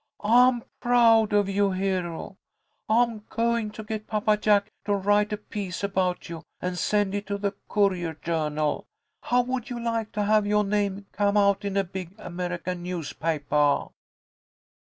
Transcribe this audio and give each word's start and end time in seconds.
I'm 0.23 0.63
proud 0.79 1.31
of 1.31 1.47
you, 1.47 1.69
Hero. 1.73 2.35
I'm 2.89 3.21
goin' 3.29 3.69
to 3.73 3.83
get 3.83 4.07
Papa 4.07 4.35
Jack 4.35 4.71
to 4.85 4.95
write 4.95 5.31
a 5.31 5.37
piece 5.37 5.83
about 5.83 6.27
you 6.27 6.41
and 6.59 6.75
send 6.75 7.13
it 7.13 7.27
to 7.27 7.37
the 7.37 7.53
Courier 7.69 8.15
Journal. 8.15 8.87
How 9.21 9.43
would 9.43 9.69
you 9.69 9.79
like 9.79 10.11
to 10.13 10.23
have 10.23 10.47
yo' 10.47 10.63
name 10.63 11.05
come 11.11 11.37
out 11.37 11.63
in 11.63 11.77
a 11.77 11.83
big 11.83 12.15
American 12.17 12.83
newspapah?" 12.83 13.91